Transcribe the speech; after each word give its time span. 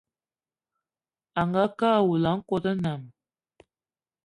Angakë 1.41 1.85
awula 1.97 2.29
a 2.33 2.37
nkòt 2.39 2.65
nnam 2.75 3.01